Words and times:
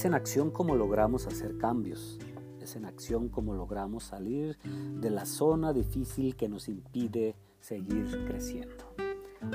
Es 0.00 0.06
en 0.06 0.14
acción 0.14 0.50
como 0.50 0.76
logramos 0.76 1.26
hacer 1.26 1.58
cambios. 1.58 2.18
Es 2.58 2.74
en 2.74 2.86
acción 2.86 3.28
como 3.28 3.52
logramos 3.52 4.04
salir 4.04 4.56
de 4.98 5.10
la 5.10 5.26
zona 5.26 5.74
difícil 5.74 6.36
que 6.36 6.48
nos 6.48 6.70
impide 6.70 7.36
seguir 7.60 8.24
creciendo. 8.26 8.94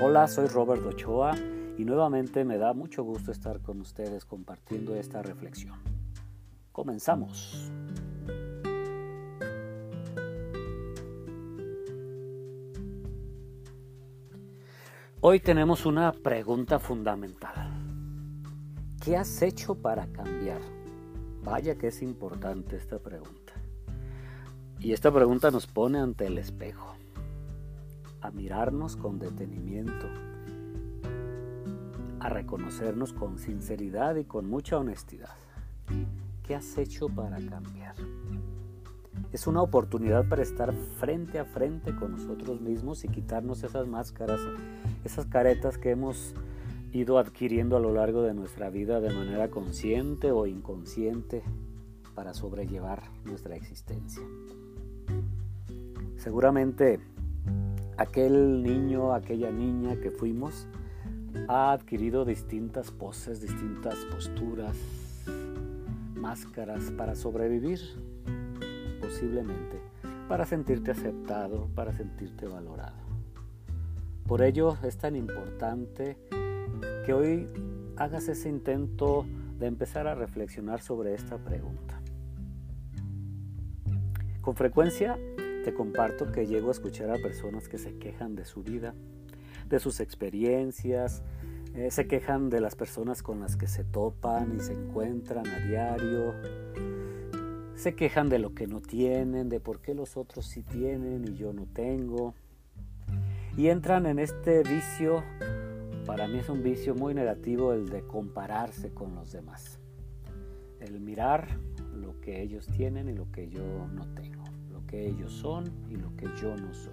Hola, 0.00 0.28
soy 0.28 0.46
Robert 0.46 0.86
Ochoa 0.86 1.34
y 1.76 1.84
nuevamente 1.84 2.44
me 2.44 2.58
da 2.58 2.74
mucho 2.74 3.02
gusto 3.02 3.32
estar 3.32 3.60
con 3.60 3.80
ustedes 3.80 4.24
compartiendo 4.24 4.94
esta 4.94 5.20
reflexión. 5.20 5.80
Comenzamos. 6.70 7.72
Hoy 15.20 15.40
tenemos 15.40 15.86
una 15.86 16.12
pregunta 16.12 16.78
fundamental. 16.78 17.65
¿Qué 19.06 19.16
has 19.16 19.40
hecho 19.40 19.76
para 19.76 20.08
cambiar? 20.08 20.60
Vaya 21.44 21.76
que 21.78 21.86
es 21.86 22.02
importante 22.02 22.74
esta 22.74 22.98
pregunta. 22.98 23.52
Y 24.80 24.94
esta 24.94 25.12
pregunta 25.12 25.52
nos 25.52 25.68
pone 25.68 26.00
ante 26.00 26.26
el 26.26 26.38
espejo, 26.38 26.96
a 28.20 28.32
mirarnos 28.32 28.96
con 28.96 29.20
detenimiento, 29.20 30.08
a 32.18 32.28
reconocernos 32.30 33.12
con 33.12 33.38
sinceridad 33.38 34.16
y 34.16 34.24
con 34.24 34.50
mucha 34.50 34.76
honestidad. 34.76 35.36
¿Qué 36.42 36.56
has 36.56 36.76
hecho 36.76 37.08
para 37.08 37.36
cambiar? 37.36 37.94
Es 39.30 39.46
una 39.46 39.62
oportunidad 39.62 40.28
para 40.28 40.42
estar 40.42 40.74
frente 40.98 41.38
a 41.38 41.44
frente 41.44 41.94
con 41.94 42.10
nosotros 42.10 42.60
mismos 42.60 43.04
y 43.04 43.08
quitarnos 43.08 43.62
esas 43.62 43.86
máscaras, 43.86 44.40
esas 45.04 45.26
caretas 45.26 45.78
que 45.78 45.90
hemos 45.92 46.34
ido 46.92 47.18
adquiriendo 47.18 47.76
a 47.76 47.80
lo 47.80 47.92
largo 47.92 48.22
de 48.22 48.34
nuestra 48.34 48.70
vida 48.70 49.00
de 49.00 49.12
manera 49.12 49.48
consciente 49.48 50.32
o 50.32 50.46
inconsciente 50.46 51.42
para 52.14 52.32
sobrellevar 52.32 53.02
nuestra 53.24 53.56
existencia. 53.56 54.22
Seguramente 56.16 56.98
aquel 57.96 58.62
niño, 58.62 59.12
aquella 59.12 59.50
niña 59.50 59.96
que 59.96 60.10
fuimos, 60.10 60.66
ha 61.48 61.72
adquirido 61.72 62.24
distintas 62.24 62.90
poses, 62.90 63.40
distintas 63.40 63.96
posturas, 64.10 64.76
máscaras 66.14 66.90
para 66.92 67.14
sobrevivir, 67.14 67.80
posiblemente, 69.00 69.80
para 70.28 70.46
sentirte 70.46 70.90
aceptado, 70.90 71.68
para 71.74 71.92
sentirte 71.92 72.46
valorado. 72.46 72.96
Por 74.26 74.42
ello 74.42 74.76
es 74.82 74.96
tan 74.96 75.14
importante 75.14 76.16
que 77.06 77.12
hoy 77.12 77.48
hagas 77.96 78.26
ese 78.26 78.48
intento 78.48 79.26
de 79.60 79.66
empezar 79.66 80.08
a 80.08 80.16
reflexionar 80.16 80.82
sobre 80.82 81.14
esta 81.14 81.38
pregunta. 81.38 82.00
Con 84.40 84.56
frecuencia 84.56 85.16
te 85.64 85.72
comparto 85.72 86.32
que 86.32 86.48
llego 86.48 86.68
a 86.68 86.72
escuchar 86.72 87.10
a 87.10 87.14
personas 87.14 87.68
que 87.68 87.78
se 87.78 87.96
quejan 87.96 88.34
de 88.34 88.44
su 88.44 88.64
vida, 88.64 88.92
de 89.68 89.78
sus 89.78 90.00
experiencias, 90.00 91.22
eh, 91.76 91.92
se 91.92 92.08
quejan 92.08 92.50
de 92.50 92.60
las 92.60 92.74
personas 92.74 93.22
con 93.22 93.38
las 93.38 93.56
que 93.56 93.68
se 93.68 93.84
topan 93.84 94.56
y 94.56 94.60
se 94.60 94.72
encuentran 94.72 95.46
a 95.46 95.60
diario, 95.60 96.34
se 97.76 97.94
quejan 97.94 98.28
de 98.28 98.40
lo 98.40 98.52
que 98.52 98.66
no 98.66 98.80
tienen, 98.80 99.48
de 99.48 99.60
por 99.60 99.80
qué 99.80 99.94
los 99.94 100.16
otros 100.16 100.46
sí 100.46 100.64
tienen 100.64 101.24
y 101.24 101.36
yo 101.36 101.52
no 101.52 101.66
tengo, 101.66 102.34
y 103.56 103.68
entran 103.68 104.06
en 104.06 104.18
este 104.18 104.64
vicio 104.64 105.22
para 106.06 106.28
mí 106.28 106.38
es 106.38 106.48
un 106.48 106.62
vicio 106.62 106.94
muy 106.94 107.14
negativo 107.14 107.72
el 107.72 107.88
de 107.88 108.06
compararse 108.06 108.94
con 108.94 109.16
los 109.16 109.32
demás. 109.32 109.80
El 110.78 111.00
mirar 111.00 111.48
lo 111.94 112.20
que 112.20 112.42
ellos 112.42 112.68
tienen 112.68 113.08
y 113.08 113.12
lo 113.12 113.30
que 113.32 113.48
yo 113.48 113.88
no 113.88 114.06
tengo. 114.14 114.44
Lo 114.70 114.86
que 114.86 115.08
ellos 115.08 115.32
son 115.32 115.64
y 115.90 115.96
lo 115.96 116.14
que 116.16 116.26
yo 116.40 116.56
no 116.56 116.72
soy. 116.72 116.92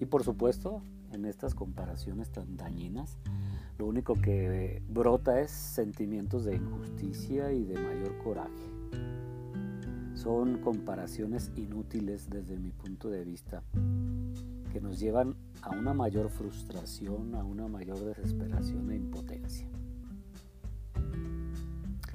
Y 0.00 0.06
por 0.06 0.24
supuesto, 0.24 0.82
en 1.12 1.24
estas 1.24 1.54
comparaciones 1.54 2.30
tan 2.30 2.56
dañinas, 2.56 3.16
lo 3.78 3.86
único 3.86 4.14
que 4.14 4.82
brota 4.88 5.40
es 5.40 5.52
sentimientos 5.52 6.44
de 6.44 6.56
injusticia 6.56 7.52
y 7.52 7.64
de 7.64 7.74
mayor 7.74 8.18
coraje. 8.18 8.50
Son 10.14 10.58
comparaciones 10.58 11.52
inútiles 11.54 12.28
desde 12.28 12.56
mi 12.56 12.70
punto 12.72 13.08
de 13.08 13.24
vista 13.24 13.62
que 14.74 14.80
nos 14.80 14.98
llevan 14.98 15.36
a 15.62 15.70
una 15.70 15.94
mayor 15.94 16.30
frustración, 16.30 17.36
a 17.36 17.44
una 17.44 17.68
mayor 17.68 18.00
desesperación 18.00 18.90
e 18.90 18.96
impotencia. 18.96 19.68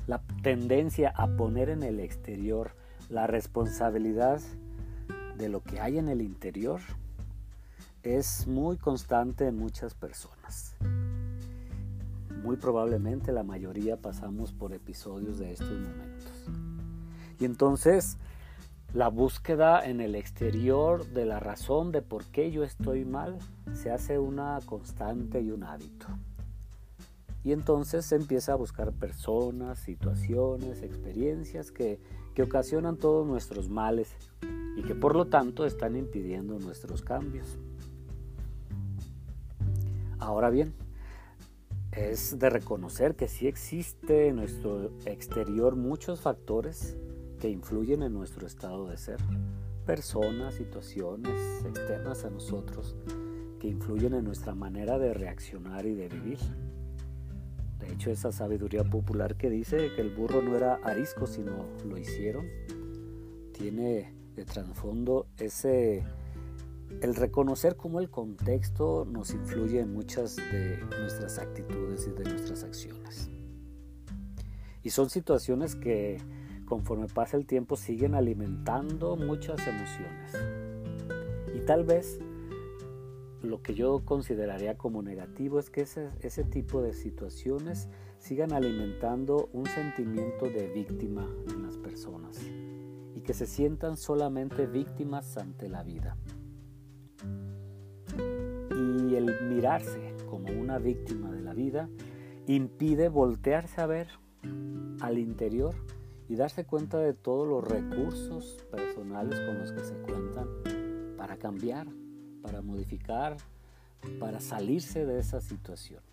La 0.07 0.21
tendencia 0.43 1.13
a 1.15 1.37
poner 1.37 1.69
en 1.69 1.83
el 1.83 2.01
exterior 2.01 2.75
la 3.07 3.27
responsabilidad 3.27 4.41
de 5.37 5.47
lo 5.47 5.63
que 5.63 5.79
hay 5.79 5.99
en 5.99 6.09
el 6.09 6.21
interior 6.21 6.81
es 8.03 8.45
muy 8.45 8.75
constante 8.75 9.47
en 9.47 9.55
muchas 9.55 9.93
personas. 9.93 10.75
Muy 12.43 12.57
probablemente 12.57 13.31
la 13.31 13.43
mayoría 13.43 13.95
pasamos 13.95 14.51
por 14.51 14.73
episodios 14.73 15.39
de 15.39 15.53
estos 15.53 15.79
momentos. 15.79 16.49
Y 17.39 17.45
entonces 17.45 18.17
la 18.93 19.07
búsqueda 19.07 19.85
en 19.85 20.01
el 20.01 20.15
exterior 20.15 21.05
de 21.07 21.25
la 21.25 21.39
razón 21.39 21.91
de 21.91 22.01
por 22.01 22.25
qué 22.25 22.51
yo 22.51 22.63
estoy 22.63 23.05
mal 23.05 23.37
se 23.73 23.91
hace 23.91 24.17
una 24.17 24.59
constante 24.65 25.41
y 25.41 25.51
un 25.51 25.63
hábito. 25.63 26.07
Y 27.43 27.51
entonces 27.51 28.05
se 28.05 28.15
empieza 28.15 28.53
a 28.53 28.55
buscar 28.55 28.91
personas, 28.91 29.79
situaciones, 29.79 30.81
experiencias 30.81 31.71
que, 31.71 31.99
que 32.33 32.43
ocasionan 32.43 32.97
todos 32.97 33.25
nuestros 33.25 33.69
males 33.69 34.13
y 34.75 34.83
que 34.83 34.95
por 34.95 35.15
lo 35.15 35.27
tanto 35.27 35.65
están 35.65 35.95
impidiendo 35.95 36.59
nuestros 36.59 37.01
cambios. 37.01 37.57
Ahora 40.17 40.49
bien, 40.49 40.73
es 41.91 42.39
de 42.39 42.49
reconocer 42.49 43.15
que 43.15 43.27
sí 43.27 43.47
existe 43.47 44.27
en 44.27 44.37
nuestro 44.37 44.91
exterior 45.05 45.75
muchos 45.75 46.21
factores 46.21 46.97
que 47.39 47.49
influyen 47.49 48.03
en 48.03 48.13
nuestro 48.13 48.45
estado 48.45 48.87
de 48.87 48.97
ser. 48.97 49.17
Personas, 49.85 50.55
situaciones 50.55 51.65
externas 51.65 52.25
a 52.25 52.29
nosotros 52.29 52.95
que 53.59 53.67
influyen 53.67 54.13
en 54.13 54.25
nuestra 54.25 54.53
manera 54.53 54.99
de 54.99 55.13
reaccionar 55.13 55.85
y 55.85 55.95
de 55.95 56.09
vivir. 56.09 56.39
De 57.79 57.91
hecho, 57.93 58.11
esa 58.11 58.31
sabiduría 58.31 58.83
popular 58.83 59.35
que 59.35 59.49
dice 59.49 59.91
que 59.95 60.01
el 60.01 60.09
burro 60.09 60.41
no 60.41 60.55
era 60.55 60.75
arisco, 60.83 61.25
sino 61.27 61.65
lo 61.87 61.97
hicieron, 61.97 62.45
tiene 63.53 64.13
de 64.35 64.45
trasfondo 64.45 65.27
ese 65.37 66.03
el 67.01 67.15
reconocer 67.15 67.75
cómo 67.75 67.99
el 67.99 68.09
contexto 68.09 69.05
nos 69.05 69.31
influye 69.31 69.79
en 69.79 69.93
muchas 69.93 70.35
de 70.35 70.77
nuestras 70.99 71.37
actitudes 71.37 72.07
y 72.07 72.11
de 72.11 72.29
nuestras 72.29 72.63
acciones. 72.63 73.29
Y 74.81 74.89
son 74.89 75.09
situaciones 75.09 75.75
que 75.75 76.17
conforme 76.69 77.07
pasa 77.07 77.35
el 77.35 77.45
tiempo 77.45 77.75
siguen 77.75 78.13
alimentando 78.13 79.17
muchas 79.17 79.67
emociones. 79.67 80.33
Y 81.55 81.59
tal 81.61 81.83
vez 81.83 82.19
lo 83.41 83.61
que 83.61 83.73
yo 83.73 84.05
consideraría 84.05 84.77
como 84.77 85.01
negativo 85.01 85.59
es 85.59 85.69
que 85.69 85.81
ese, 85.81 86.09
ese 86.21 86.43
tipo 86.43 86.81
de 86.81 86.93
situaciones 86.93 87.89
sigan 88.19 88.53
alimentando 88.53 89.49
un 89.51 89.65
sentimiento 89.65 90.45
de 90.45 90.67
víctima 90.67 91.27
en 91.49 91.63
las 91.63 91.77
personas 91.77 92.39
y 93.15 93.21
que 93.21 93.33
se 93.33 93.47
sientan 93.47 93.97
solamente 93.97 94.67
víctimas 94.67 95.37
ante 95.37 95.69
la 95.69 95.83
vida. 95.83 96.17
Y 98.71 99.15
el 99.15 99.35
mirarse 99.49 100.15
como 100.29 100.49
una 100.51 100.77
víctima 100.77 101.31
de 101.31 101.41
la 101.41 101.53
vida 101.53 101.89
impide 102.45 103.09
voltearse 103.09 103.81
a 103.81 103.87
ver 103.87 104.07
al 105.01 105.17
interior 105.17 105.75
y 106.29 106.35
darse 106.35 106.63
cuenta 106.63 106.99
de 106.99 107.13
todos 107.13 107.47
los 107.47 107.63
recursos 107.63 108.63
personales 108.71 109.39
con 109.41 109.57
los 109.57 109.71
que 109.71 109.83
se 109.83 109.95
cuentan 109.95 110.47
para 111.17 111.37
cambiar, 111.37 111.87
para 112.43 112.61
modificar, 112.61 113.35
para 114.19 114.39
salirse 114.39 115.07
de 115.07 115.19
esa 115.19 115.41
situación. 115.41 116.03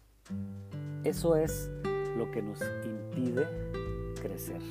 Eso 1.05 1.37
es 1.37 1.71
lo 2.17 2.31
que 2.31 2.41
nos 2.43 2.61
impide 2.85 3.47
crecer, 4.21 4.63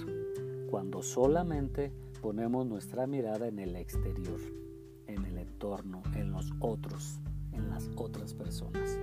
cuando 0.70 1.04
solamente 1.04 1.94
ponemos 2.22 2.66
nuestra 2.66 3.06
mirada 3.06 3.48
en 3.48 3.60
el 3.60 3.76
exterior, 3.76 4.40
en 5.06 5.26
el 5.26 5.38
entorno, 5.38 6.02
en 6.16 6.32
los 6.32 6.52
otros, 6.60 7.20
en 7.52 7.70
las 7.70 7.88
otras 7.96 8.34
personas. 8.34 8.98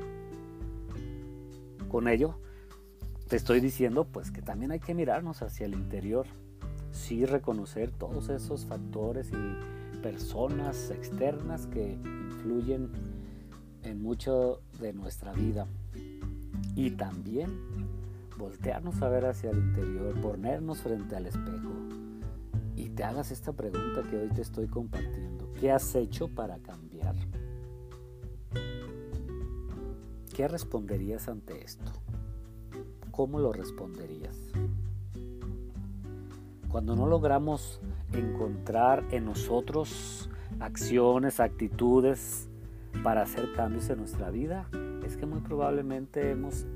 Con 1.88 2.08
ello, 2.08 2.34
te 3.32 3.36
estoy 3.36 3.60
diciendo 3.60 4.04
pues 4.04 4.30
que 4.30 4.42
también 4.42 4.72
hay 4.72 4.78
que 4.78 4.92
mirarnos 4.92 5.40
hacia 5.40 5.64
el 5.64 5.72
interior, 5.72 6.26
sí 6.90 7.24
reconocer 7.24 7.90
todos 7.90 8.28
esos 8.28 8.66
factores 8.66 9.30
y 9.32 10.00
personas 10.02 10.90
externas 10.90 11.66
que 11.66 11.92
influyen 11.92 12.90
en 13.84 14.02
mucho 14.02 14.60
de 14.78 14.92
nuestra 14.92 15.32
vida 15.32 15.66
y 16.76 16.90
también 16.90 17.48
voltearnos 18.36 19.00
a 19.00 19.08
ver 19.08 19.24
hacia 19.24 19.48
el 19.48 19.56
interior, 19.56 20.20
ponernos 20.20 20.82
frente 20.82 21.16
al 21.16 21.24
espejo 21.24 21.72
y 22.76 22.90
te 22.90 23.02
hagas 23.02 23.30
esta 23.30 23.54
pregunta 23.54 24.02
que 24.10 24.18
hoy 24.18 24.28
te 24.28 24.42
estoy 24.42 24.66
compartiendo. 24.66 25.50
¿Qué 25.58 25.72
has 25.72 25.94
hecho 25.94 26.28
para 26.28 26.58
cambiar? 26.58 27.14
¿Qué 30.34 30.46
responderías 30.48 31.28
ante 31.28 31.64
esto? 31.64 31.90
¿Cómo 33.12 33.38
lo 33.38 33.52
responderías? 33.52 34.36
Cuando 36.68 36.96
no 36.96 37.06
logramos 37.06 37.78
encontrar 38.14 39.04
en 39.10 39.26
nosotros 39.26 40.30
acciones, 40.60 41.38
actitudes 41.38 42.48
para 43.04 43.22
hacer 43.22 43.52
cambios 43.54 43.90
en 43.90 43.98
nuestra 43.98 44.30
vida, 44.30 44.66
es 45.04 45.18
que 45.18 45.26
muy 45.26 45.40
probablemente 45.40 46.30
hemos 46.30 46.66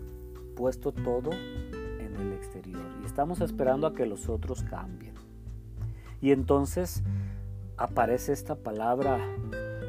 puesto 0.56 0.92
todo 0.92 1.30
en 1.32 2.14
el 2.20 2.32
exterior 2.34 2.84
y 3.02 3.06
estamos 3.06 3.40
esperando 3.40 3.86
a 3.86 3.94
que 3.94 4.04
los 4.04 4.28
otros 4.28 4.62
cambien. 4.62 5.14
Y 6.20 6.32
entonces 6.32 7.02
aparece 7.78 8.34
esta 8.34 8.56
palabra 8.56 9.18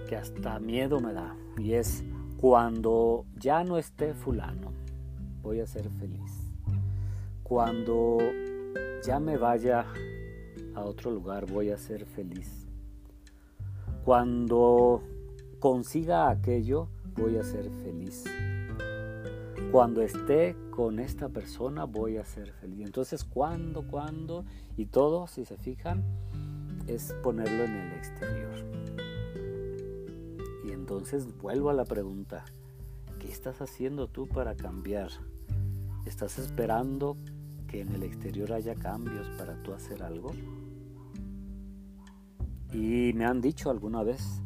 que 0.08 0.16
hasta 0.16 0.60
miedo 0.60 1.02
me 1.02 1.12
da 1.12 1.36
y 1.58 1.74
es 1.74 2.06
cuando 2.38 3.26
ya 3.36 3.66
no 3.66 3.78
esté 3.78 4.14
fulano, 4.14 4.72
voy 5.48 5.62
a 5.62 5.66
ser 5.66 5.90
feliz. 5.92 6.52
Cuando 7.42 8.18
ya 9.02 9.18
me 9.18 9.38
vaya 9.38 9.86
a 10.76 10.82
otro 10.82 11.10
lugar, 11.10 11.50
voy 11.50 11.70
a 11.70 11.78
ser 11.78 12.06
feliz. 12.06 12.68
Cuando 14.04 15.02
consiga 15.62 16.30
aquello, 16.30 16.90
voy 17.16 17.38
a 17.38 17.44
ser 17.44 17.72
feliz. 17.72 18.26
Cuando 19.72 20.02
esté 20.02 20.58
con 20.70 21.00
esta 21.00 21.30
persona, 21.30 21.86
voy 21.86 22.18
a 22.18 22.26
ser 22.26 22.52
feliz. 22.52 22.86
Entonces, 22.86 23.24
¿cuándo, 23.24 23.88
cuándo? 23.88 24.44
Y 24.76 24.88
todo, 24.88 25.28
si 25.28 25.46
se 25.46 25.56
fijan, 25.56 26.04
es 26.88 27.14
ponerlo 27.24 27.64
en 27.64 27.74
el 27.74 27.94
exterior. 27.94 28.66
Y 30.66 30.72
entonces 30.74 31.38
vuelvo 31.38 31.70
a 31.70 31.74
la 31.74 31.86
pregunta, 31.86 32.44
¿qué 33.18 33.30
estás 33.30 33.62
haciendo 33.62 34.10
tú 34.10 34.28
para 34.28 34.54
cambiar? 34.56 35.12
¿Estás 36.08 36.40
esperando 36.40 37.18
que 37.68 37.82
en 37.82 37.94
el 37.94 38.02
exterior 38.04 38.54
haya 38.54 38.74
cambios 38.76 39.28
para 39.38 39.62
tú 39.62 39.74
hacer 39.74 40.02
algo? 40.02 40.32
Y 42.72 43.12
me 43.14 43.26
han 43.26 43.42
dicho 43.42 43.70
alguna 43.70 44.04
vez, 44.04 44.42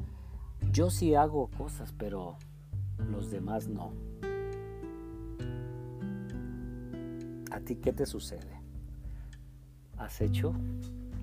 yo 0.71 0.89
sí 0.89 1.13
hago 1.13 1.51
cosas, 1.55 1.93
pero 1.95 2.35
los 3.11 3.29
demás 3.29 3.67
no. 3.67 3.93
¿A 7.51 7.59
ti 7.59 7.75
qué 7.75 7.93
te 7.93 8.07
sucede? 8.07 8.59
¿Has 9.97 10.19
hecho 10.19 10.53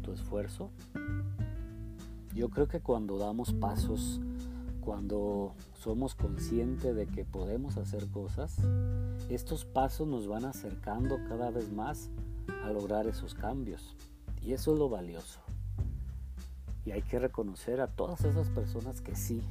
tu 0.02 0.12
esfuerzo? 0.12 0.70
Yo 2.32 2.48
creo 2.48 2.68
que 2.68 2.78
cuando 2.78 3.18
damos 3.18 3.52
pasos, 3.54 4.20
cuando 4.88 5.54
somos 5.74 6.14
conscientes 6.14 6.96
de 6.96 7.06
que 7.06 7.22
podemos 7.22 7.76
hacer 7.76 8.08
cosas, 8.08 8.56
estos 9.28 9.66
pasos 9.66 10.08
nos 10.08 10.26
van 10.26 10.46
acercando 10.46 11.18
cada 11.28 11.50
vez 11.50 11.70
más 11.70 12.08
a 12.64 12.70
lograr 12.70 13.06
esos 13.06 13.34
cambios. 13.34 13.94
Y 14.42 14.54
eso 14.54 14.72
es 14.72 14.78
lo 14.78 14.88
valioso. 14.88 15.40
Y 16.86 16.92
hay 16.92 17.02
que 17.02 17.18
reconocer 17.18 17.82
a 17.82 17.88
todas 17.88 18.24
esas 18.24 18.48
personas 18.48 19.02
que 19.02 19.14
sí, 19.14 19.42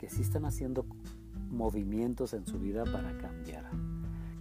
que 0.00 0.10
sí 0.10 0.22
están 0.22 0.44
haciendo 0.44 0.84
movimientos 1.52 2.34
en 2.34 2.44
su 2.44 2.58
vida 2.58 2.82
para 2.82 3.16
cambiar, 3.18 3.70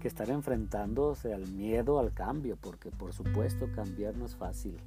que 0.02 0.08
están 0.08 0.32
enfrentándose 0.32 1.32
al 1.32 1.48
miedo 1.48 2.00
al 2.00 2.12
cambio, 2.12 2.58
porque 2.60 2.90
por 2.90 3.14
supuesto 3.14 3.70
cambiar 3.76 4.18
no 4.18 4.26
es 4.26 4.36
fácil. 4.36 4.78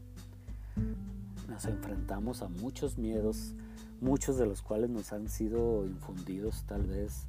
Nos 1.48 1.66
enfrentamos 1.66 2.42
a 2.42 2.48
muchos 2.48 2.98
miedos, 2.98 3.54
muchos 4.00 4.36
de 4.36 4.46
los 4.46 4.62
cuales 4.62 4.90
nos 4.90 5.12
han 5.12 5.28
sido 5.28 5.86
infundidos 5.86 6.64
tal 6.66 6.86
vez 6.86 7.26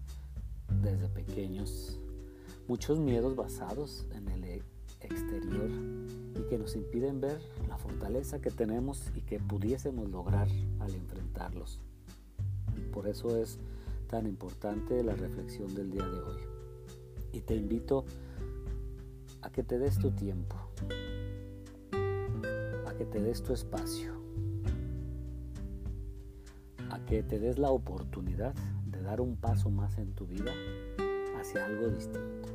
desde 0.82 1.08
pequeños, 1.10 2.00
muchos 2.68 3.00
miedos 3.00 3.36
basados 3.36 4.06
en 4.14 4.28
el 4.30 4.64
exterior 5.02 5.70
y 6.36 6.48
que 6.50 6.58
nos 6.58 6.76
impiden 6.76 7.22
ver 7.22 7.40
la 7.68 7.78
fortaleza 7.78 8.40
que 8.40 8.52
tenemos 8.52 9.12
y 9.16 9.22
que 9.22 9.40
pudiésemos 9.40 10.10
lograr 10.10 10.48
al 10.80 10.94
enfrentarlos. 10.94 11.80
Por 12.92 13.08
eso 13.08 13.38
es 13.38 13.60
tan 14.08 14.28
importante 14.28 15.04
la 15.04 15.14
reflexión 15.14 15.74
del 15.76 15.92
día 15.92 16.06
de 16.08 16.20
hoy. 16.20 16.42
Y 17.34 17.42
te 17.42 17.56
invito 17.56 18.06
a 19.42 19.50
que 19.52 19.64
te 19.64 19.78
des 19.78 20.00
tu 20.00 20.12
tiempo, 20.12 20.56
a 22.86 22.94
que 22.94 23.06
te 23.06 23.22
des 23.22 23.44
tu 23.44 23.54
espacio, 23.54 24.17
que 27.08 27.24
te 27.24 27.40
des 27.40 27.58
la 27.58 27.72
oportunidad 27.72 28.54
de 28.86 29.02
dar 29.02 29.22
un 29.22 29.38
paso 29.38 29.70
más 29.70 29.98
en 29.98 30.14
tu 30.14 30.28
vida 30.28 30.52
hacia 31.40 31.66
algo 31.66 31.88
distinto. 31.88 32.50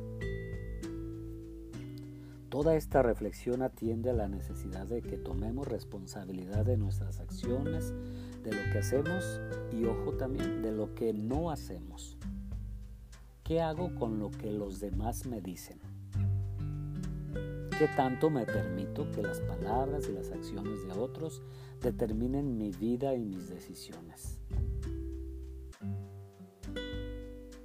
Toda 2.49 2.75
esta 2.75 3.01
reflexión 3.01 3.63
atiende 3.63 4.11
a 4.11 4.13
la 4.13 4.27
necesidad 4.27 4.85
de 4.85 5.01
que 5.01 5.17
tomemos 5.17 5.67
responsabilidad 5.67 6.65
de 6.65 6.77
nuestras 6.77 7.19
acciones, 7.19 7.93
de 8.43 8.51
lo 8.51 8.71
que 8.71 8.77
hacemos 8.77 9.41
y 9.71 9.85
ojo 9.85 10.13
también 10.13 10.61
de 10.61 10.71
lo 10.71 10.93
que 10.93 11.13
no 11.13 11.49
hacemos. 11.49 12.15
¿Qué 13.43 13.59
hago 13.59 13.95
con 13.95 14.19
lo 14.19 14.29
que 14.29 14.51
los 14.51 14.79
demás 14.79 15.25
me 15.25 15.41
dicen? 15.41 15.79
¿Qué 17.79 17.87
tanto 17.95 18.29
me 18.29 18.45
permito 18.45 19.09
que 19.09 19.23
las 19.23 19.39
palabras 19.41 20.07
y 20.07 20.11
las 20.11 20.29
acciones 20.29 20.85
de 20.85 20.91
otros 20.91 21.41
determinen 21.83 22.57
mi 22.57 22.71
vida 22.71 23.13
y 23.13 23.23
mis 23.23 23.49
decisiones? 23.49 24.39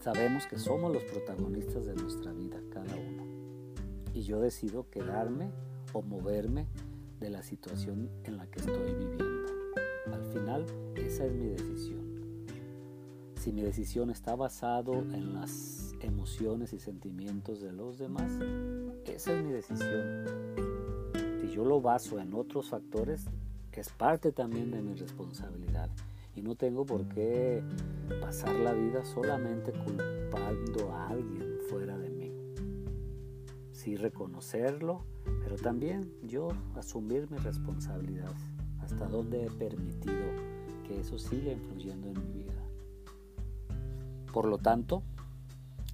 Sabemos 0.00 0.47
que 0.47 0.59
somos 0.59 0.93
los 0.93 1.05
protagonistas 1.05 1.87
de 1.87 1.94
nuestra 1.94 2.32
vida, 2.32 2.61
cada 2.70 2.94
uno 2.94 3.29
y 4.19 4.23
yo 4.23 4.41
decido 4.41 4.91
quedarme 4.91 5.53
o 5.93 6.03
moverme 6.03 6.67
de 7.20 7.31
la 7.31 7.44
situación 7.44 8.11
en 8.25 8.37
la 8.37 8.47
que 8.49 8.59
estoy 8.59 8.93
viviendo. 8.93 9.47
Al 10.12 10.25
final, 10.32 10.67
esa 10.97 11.25
es 11.25 11.33
mi 11.33 11.47
decisión. 11.47 12.45
Si 13.37 13.52
mi 13.52 13.62
decisión 13.62 14.11
está 14.11 14.35
basado 14.35 14.95
en 14.95 15.35
las 15.35 15.95
emociones 16.00 16.73
y 16.73 16.81
sentimientos 16.81 17.61
de 17.61 17.73
los 17.73 17.99
demás, 17.99 18.33
esa 19.04 19.33
es 19.33 19.45
mi 19.45 19.52
decisión. 19.52 20.25
Si 21.40 21.50
yo 21.50 21.64
lo 21.64 21.81
baso 21.81 22.19
en 22.19 22.35
otros 22.35 22.71
factores, 22.71 23.26
es 23.78 23.90
parte 23.90 24.32
también 24.32 24.70
de 24.70 24.82
mi 24.82 24.94
responsabilidad. 24.94 25.88
Y 26.35 26.42
no 26.42 26.54
tengo 26.54 26.87
por 26.87 27.08
qué 27.08 27.62
pasar 28.20 28.54
la 28.56 28.73
vida 28.73 29.04
solamente 29.04 29.73
culpando 29.73 30.92
a 30.92 31.08
alguien 31.08 31.58
fuera 31.68 31.99
de 31.99 32.11
mí 32.11 32.18
sí 33.78 33.97
reconocerlo, 33.97 35.04
pero 35.42 35.56
también 35.56 36.12
yo 36.23 36.49
asumir 36.75 37.30
mi 37.30 37.38
responsabilidad, 37.38 38.32
hasta 38.80 39.06
dónde 39.06 39.47
he 39.47 39.50
permitido 39.50 40.26
que 40.87 41.00
eso 41.00 41.18
siga 41.18 41.52
influyendo 41.52 42.08
en 42.08 42.14
mi 42.14 42.42
vida. 42.42 42.52
Por 44.32 44.47
lo 44.47 44.58
tanto, 44.58 45.02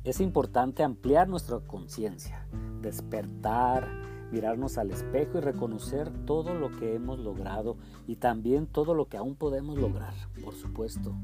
es 0.02 0.20
importante 0.20 0.82
ampliar 0.82 1.28
nuestra 1.28 1.60
conciencia, 1.60 2.46
despertar, 2.80 3.86
mirarnos 4.34 4.78
al 4.78 4.90
espejo 4.90 5.38
y 5.38 5.40
reconocer 5.42 6.10
todo 6.26 6.54
lo 6.54 6.72
que 6.76 6.96
hemos 6.96 7.20
logrado 7.20 7.76
y 8.08 8.16
también 8.16 8.66
todo 8.66 8.92
lo 8.92 9.06
que 9.06 9.16
aún 9.16 9.36
podemos 9.36 9.78
lograr, 9.78 10.14
por 10.44 10.54
supuesto. 10.54 11.14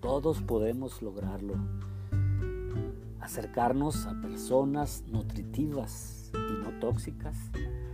Todos 0.00 0.42
podemos 0.42 1.00
lograrlo 1.00 1.54
Acercarnos 3.22 4.06
a 4.06 4.20
personas 4.20 5.04
nutritivas 5.06 6.30
y 6.34 6.62
no 6.62 6.78
tóxicas 6.80 7.38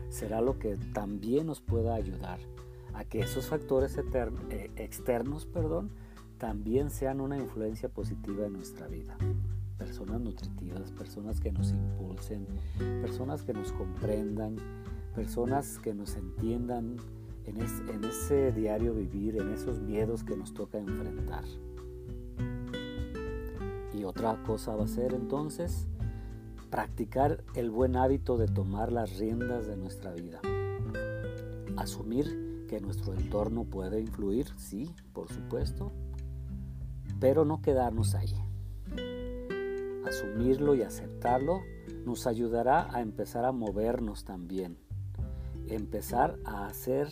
será 0.08 0.40
lo 0.40 0.58
que 0.58 0.76
también 0.94 1.46
nos 1.46 1.60
pueda 1.60 1.94
ayudar 1.94 2.40
a 2.94 3.04
que 3.04 3.20
esos 3.20 3.46
factores 3.46 3.96
eh, 3.98 4.70
externos 4.76 5.44
perdón, 5.44 5.90
también 6.38 6.88
sean 6.88 7.20
una 7.20 7.36
influencia 7.36 7.90
positiva 7.90 8.46
en 8.46 8.54
nuestra 8.54 8.88
vida. 8.88 9.18
Personas 9.78 10.20
nutritivas, 10.20 10.90
personas 10.90 11.40
que 11.40 11.52
nos 11.52 11.70
impulsen, 11.70 12.47
personas 13.00 13.42
que 13.42 13.52
nos 13.52 13.73
comprendan, 13.73 14.56
personas 15.14 15.78
que 15.78 15.94
nos 15.94 16.16
entiendan 16.16 16.97
en, 17.44 18.04
ese 18.04 18.52
diario 18.52 18.94
vivir, 18.94 19.37
en 19.37 19.50
esos 19.50 19.80
miedos 19.80 20.25
que 20.25 20.37
nos 20.37 20.52
toca 20.52 20.78
enfrentar. 20.78 21.44
Y 23.94 24.04
otra 24.04 24.42
cosa 24.44 24.76
va 24.76 24.85
a 24.85 24.88
ser 24.88 25.14
entonces 25.14 25.87
practicar 26.70 27.42
el 27.54 27.70
buen 27.70 27.97
hábito 27.97 28.37
de 28.37 28.47
tomar 28.47 28.92
las 28.92 29.18
riendas 29.18 29.66
de 29.66 29.76
nuestra 29.76 30.12
vida. 30.12 30.40
Asumir 31.76 32.66
que 32.68 32.80
nuestro 32.80 33.14
entorno 33.14 33.64
puede 33.64 34.00
influir, 34.00 34.47
sí, 34.56 34.94
por 35.12 35.32
supuesto, 35.32 35.92
pero 37.18 37.44
no 37.44 37.62
quedarnos 37.62 38.14
ahí. 38.14 38.35
Asumirlo 40.08 40.74
y 40.74 40.82
aceptarlo 40.82 41.60
nos 42.06 42.26
ayudará 42.26 42.88
a 42.94 43.02
empezar 43.02 43.44
a 43.44 43.52
movernos 43.52 44.24
también, 44.24 44.78
empezar 45.66 46.38
a 46.46 46.66
hacer 46.66 47.08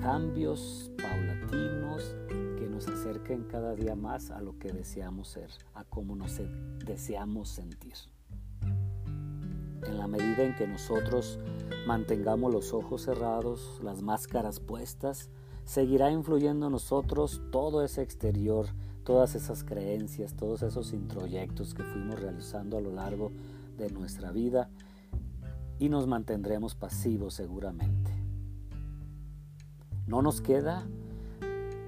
cambios 0.00 0.92
paulatinos 0.96 2.14
que 2.56 2.68
nos 2.68 2.86
acerquen 2.86 3.42
cada 3.50 3.74
día 3.74 3.96
más 3.96 4.30
a 4.30 4.40
lo 4.40 4.60
que 4.60 4.70
deseamos 4.70 5.26
ser, 5.26 5.50
a 5.74 5.82
cómo 5.82 6.14
nos 6.14 6.40
deseamos 6.84 7.48
sentir. 7.48 7.94
En 8.62 9.98
la 9.98 10.06
medida 10.06 10.44
en 10.44 10.54
que 10.54 10.68
nosotros 10.68 11.40
mantengamos 11.84 12.52
los 12.52 12.72
ojos 12.72 13.02
cerrados, 13.02 13.80
las 13.82 14.02
máscaras 14.02 14.60
puestas, 14.60 15.30
seguirá 15.64 16.12
influyendo 16.12 16.66
en 16.66 16.72
nosotros 16.72 17.42
todo 17.50 17.84
ese 17.84 18.02
exterior, 18.02 18.66
todas 19.10 19.34
esas 19.34 19.64
creencias, 19.64 20.34
todos 20.34 20.62
esos 20.62 20.92
introyectos 20.92 21.74
que 21.74 21.82
fuimos 21.82 22.20
realizando 22.20 22.78
a 22.78 22.80
lo 22.80 22.92
largo 22.92 23.32
de 23.76 23.90
nuestra 23.90 24.30
vida 24.30 24.70
y 25.80 25.88
nos 25.88 26.06
mantendremos 26.06 26.76
pasivos 26.76 27.34
seguramente. 27.34 28.12
No 30.06 30.22
nos 30.22 30.40
queda 30.40 30.86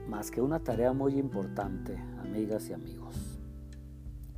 más 0.09 0.33
que 0.33 0.41
una 0.41 0.59
tarea 0.65 0.93
muy 0.95 1.17
importante, 1.17 1.97
amigas 2.25 2.69
y 2.71 2.73
amigos. 2.73 3.15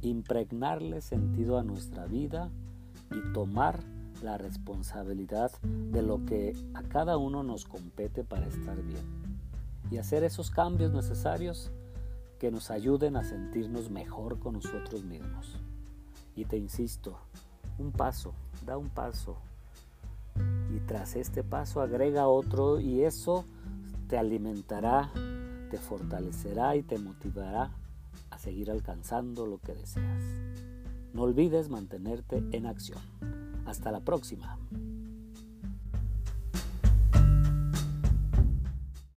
Impregnarle 0.02 1.00
sentido 1.00 1.56
a 1.56 1.64
nuestra 1.64 2.04
vida 2.04 2.50
y 3.10 3.32
tomar 3.32 3.80
la 4.22 4.36
responsabilidad 4.36 5.52
de 5.62 6.02
lo 6.02 6.22
que 6.26 6.52
a 6.74 6.82
cada 6.82 7.16
uno 7.16 7.42
nos 7.42 7.64
compete 7.64 8.24
para 8.24 8.46
estar 8.46 8.76
bien. 8.82 9.06
Y 9.90 9.96
hacer 9.96 10.22
esos 10.22 10.50
cambios 10.50 10.92
necesarios 10.92 11.72
que 12.44 12.50
nos 12.50 12.70
ayuden 12.70 13.16
a 13.16 13.24
sentirnos 13.24 13.88
mejor 13.88 14.38
con 14.38 14.52
nosotros 14.52 15.02
mismos. 15.02 15.56
Y 16.36 16.44
te 16.44 16.58
insisto, 16.58 17.18
un 17.78 17.90
paso, 17.90 18.34
da 18.66 18.76
un 18.76 18.90
paso. 18.90 19.38
Y 20.70 20.80
tras 20.80 21.16
este 21.16 21.42
paso 21.42 21.80
agrega 21.80 22.28
otro 22.28 22.80
y 22.80 23.00
eso 23.00 23.46
te 24.08 24.18
alimentará, 24.18 25.10
te 25.70 25.78
fortalecerá 25.78 26.76
y 26.76 26.82
te 26.82 26.98
motivará 26.98 27.70
a 28.28 28.38
seguir 28.38 28.70
alcanzando 28.70 29.46
lo 29.46 29.56
que 29.56 29.72
deseas. 29.72 30.22
No 31.14 31.22
olvides 31.22 31.70
mantenerte 31.70 32.44
en 32.52 32.66
acción. 32.66 33.00
Hasta 33.64 33.90
la 33.90 34.00
próxima. 34.00 34.58